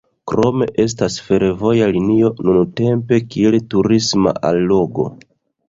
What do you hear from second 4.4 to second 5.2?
allogo.